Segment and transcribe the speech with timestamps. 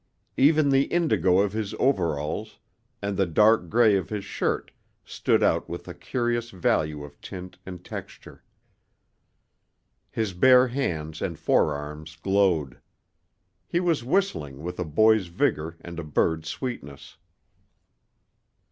[0.35, 2.57] Even the indigo of his overalls
[3.03, 4.71] and the dark gray of his shirt
[5.05, 8.43] stood out with a curious value of tint and texture.
[10.09, 12.81] His bare hands and forearms glowed.
[13.67, 17.17] He was whistling with a boy's vigor and a bird's sweetness.